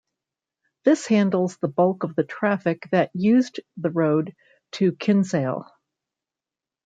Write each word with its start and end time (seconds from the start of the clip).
This 0.83 1.05
handles 1.05 1.57
the 1.57 1.67
bulk 1.67 2.01
of 2.03 2.15
the 2.15 2.23
traffic 2.23 2.87
that 2.91 3.11
used 3.13 3.59
the 3.77 3.91
road 3.91 4.35
to 4.71 4.93
Kinsale. 4.93 5.69